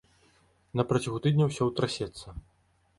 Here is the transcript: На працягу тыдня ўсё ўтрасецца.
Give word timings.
На 0.79 0.87
працягу 0.93 1.21
тыдня 1.27 1.45
ўсё 1.53 1.63
ўтрасецца. 1.71 2.27